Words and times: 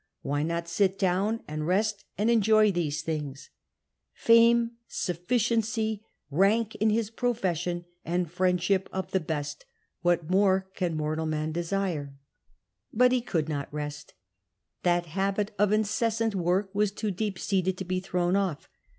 Why 0.23 0.41
not 0.41 0.67
sit 0.67 0.97
down 0.97 1.43
and 1.47 1.67
rest 1.67 2.05
and 2.17 2.31
enjoy 2.31 2.71
these 2.71 3.03
things? 3.03 3.51
Fame, 4.15 4.71
suffici 4.89 5.51
ency, 5.55 6.01
rank 6.31 6.73
in 6.77 6.89
liis 6.89 7.15
profession, 7.15 7.85
and 8.03 8.27
friendship 8.27 8.89
of 8.91 9.11
the 9.11 9.19
best— 9.19 9.63
what 10.01 10.27
more 10.27 10.67
can 10.73 10.97
mortal 10.97 11.27
man 11.27 11.51
desire? 11.51 12.01
IZ 12.01 12.07
RESTLESSNESS 12.07 12.13
III 12.93 12.97
But 12.97 13.11
he 13.11 13.21
could 13.21 13.47
not 13.47 13.71
rest 13.71 14.13
That 14.81 15.05
habit 15.05 15.51
of 15.59 15.71
incessant 15.71 16.33
work 16.33 16.73
was 16.73 16.91
too 16.91 17.11
deep 17.11 17.37
seated 17.37 17.77
to 17.77 17.85
be 17.85 17.99
thrown 17.99 18.35
off. 18.35 18.67